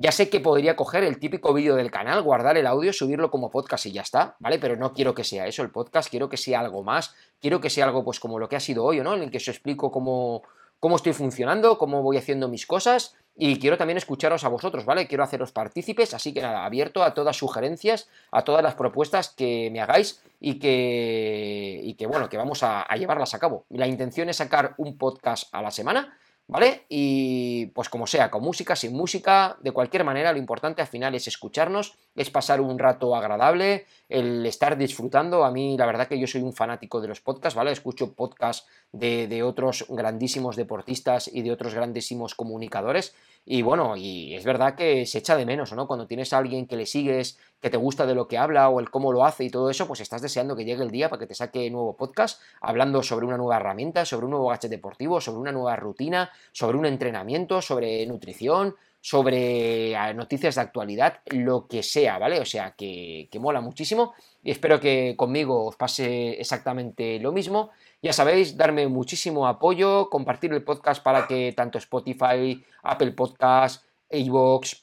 [0.00, 3.50] Ya sé que podría coger el típico vídeo del canal, guardar el audio, subirlo como
[3.50, 4.60] podcast y ya está, ¿vale?
[4.60, 7.68] Pero no quiero que sea eso el podcast, quiero que sea algo más, quiero que
[7.68, 9.14] sea algo pues como lo que ha sido hoy, ¿no?
[9.14, 10.44] En el que os explico cómo,
[10.78, 15.08] cómo estoy funcionando, cómo voy haciendo mis cosas y quiero también escucharos a vosotros, ¿vale?
[15.08, 19.68] Quiero haceros partícipes, así que nada, abierto a todas sugerencias, a todas las propuestas que
[19.72, 23.64] me hagáis y que, y que bueno, que vamos a llevarlas a cabo.
[23.70, 26.16] La intención es sacar un podcast a la semana
[26.50, 26.86] ¿Vale?
[26.88, 31.14] Y pues como sea, con música, sin música, de cualquier manera, lo importante al final
[31.14, 35.44] es escucharnos, es pasar un rato agradable, el estar disfrutando.
[35.44, 37.72] A mí la verdad que yo soy un fanático de los podcasts, ¿vale?
[37.72, 43.14] Escucho podcasts de, otros grandísimos deportistas y de otros grandísimos comunicadores
[43.44, 45.86] y bueno, y es verdad que se echa de menos, ¿no?
[45.86, 48.78] Cuando tienes a alguien que le sigues, que te gusta de lo que habla o
[48.78, 51.20] el cómo lo hace y todo eso, pues estás deseando que llegue el día para
[51.20, 55.20] que te saque nuevo podcast hablando sobre una nueva herramienta, sobre un nuevo gadget deportivo,
[55.20, 61.66] sobre una nueva rutina, sobre un entrenamiento, sobre nutrición, sobre eh, noticias de actualidad, lo
[61.68, 62.40] que sea, ¿vale?
[62.40, 64.12] O sea, que, que mola muchísimo
[64.42, 67.70] y espero que conmigo os pase exactamente lo mismo.
[68.00, 74.74] Ya sabéis, darme muchísimo apoyo, compartir el podcast para que tanto Spotify, Apple Podcast, iVoox,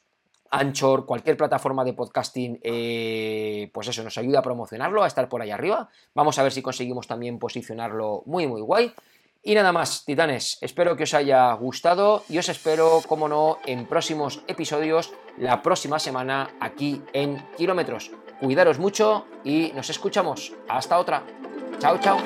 [0.52, 5.42] Anchor, cualquier plataforma de podcasting, eh, pues eso, nos ayuda a promocionarlo, a estar por
[5.42, 5.90] ahí arriba.
[6.14, 8.92] Vamos a ver si conseguimos también posicionarlo muy, muy guay.
[9.44, 13.86] Y nada más, titanes, espero que os haya gustado y os espero, como no, en
[13.86, 18.12] próximos episodios la próxima semana aquí en Kilómetros.
[18.40, 20.54] Cuidaros mucho y nos escuchamos.
[20.68, 21.24] Hasta otra.
[21.80, 22.18] 悄悄。